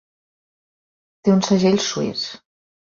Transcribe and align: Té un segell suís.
Té 1.23 1.37
un 1.37 1.47
segell 1.51 1.81
suís. 1.91 2.29